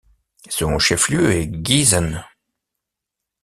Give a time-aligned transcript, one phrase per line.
[0.49, 2.23] Son chef-lieu est Giessen.